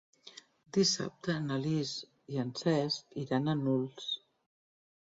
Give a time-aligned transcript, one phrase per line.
[0.77, 1.91] Dissabte na Lis
[2.37, 4.13] i en Cesc iran a Nulles.